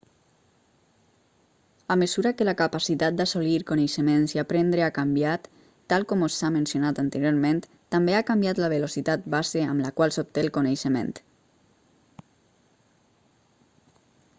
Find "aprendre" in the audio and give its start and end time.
4.43-4.85